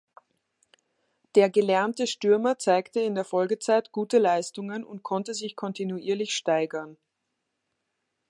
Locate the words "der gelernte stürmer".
1.35-2.57